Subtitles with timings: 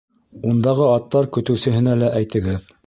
[0.51, 2.69] Ундағы аттар көтөүсеһенә лә әйтегеҙ.